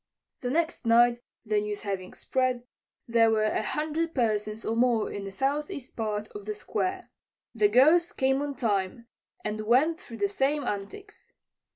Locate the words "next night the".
0.49-1.61